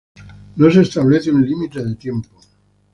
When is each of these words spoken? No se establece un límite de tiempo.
No 0.55 0.71
se 0.71 0.81
establece 0.81 1.29
un 1.31 1.45
límite 1.47 1.85
de 1.85 1.93
tiempo. 1.95 2.29